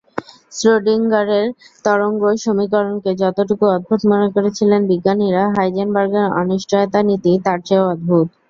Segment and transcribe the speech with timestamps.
[0.51, 1.47] শ্রোডিংগারের
[1.85, 8.27] তরঙ্গ সমীকরণকে যতটুকু অদ্ভুত মনে করেছিলেন বিজ্ঞানীরা, হাইজেনবার্গের অনিশ্চয়তা–নীতি তার চেয়েও অদ্ভুত।